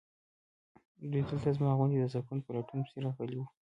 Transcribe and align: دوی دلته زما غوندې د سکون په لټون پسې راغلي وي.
دوی 1.11 1.23
دلته 1.29 1.49
زما 1.57 1.71
غوندې 1.77 1.97
د 2.01 2.05
سکون 2.13 2.37
په 2.43 2.49
لټون 2.55 2.79
پسې 2.85 2.97
راغلي 3.05 3.35
وي. 3.39 3.47